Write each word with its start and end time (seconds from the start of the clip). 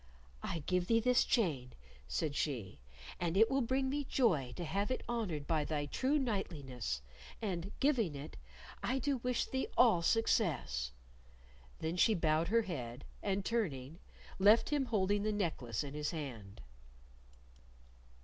"I 0.41 0.63
give 0.65 0.87
thee 0.87 0.99
this 0.99 1.23
chain," 1.23 1.73
said 2.07 2.35
she, 2.35 2.79
"and 3.19 3.37
it 3.37 3.51
will 3.51 3.61
bring 3.61 3.87
me 3.87 4.03
joy 4.03 4.51
to 4.55 4.65
have 4.65 4.89
it 4.89 5.03
honored 5.07 5.45
by 5.45 5.63
thy 5.63 5.85
true 5.85 6.17
knightliness, 6.17 7.03
and, 7.39 7.71
giving 7.79 8.15
it, 8.15 8.35
I 8.81 8.97
do 8.97 9.17
wish 9.17 9.45
thee 9.45 9.67
all 9.77 10.01
success." 10.01 10.91
Then 11.77 11.97
she 11.97 12.15
bowed 12.15 12.47
her 12.47 12.63
head, 12.63 13.05
and, 13.21 13.45
turning, 13.45 13.99
left 14.39 14.69
him 14.69 14.85
holding 14.85 15.21
the 15.21 15.31
necklace 15.31 15.83
in 15.83 15.93
his 15.93 16.09
hand. 16.09 16.61